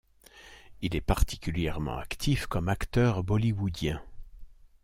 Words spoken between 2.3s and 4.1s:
comme acteur bollywoodien.